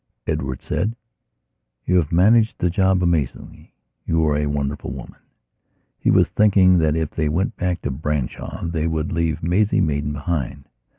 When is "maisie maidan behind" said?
9.43-10.65